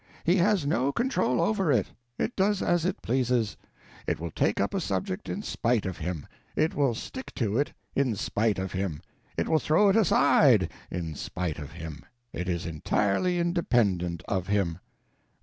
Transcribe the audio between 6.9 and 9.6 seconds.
stick to it in spite of him; it will